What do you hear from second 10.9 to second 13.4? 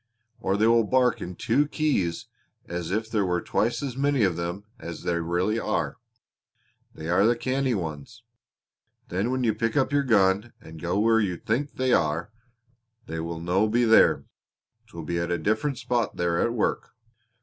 where you think they are, they will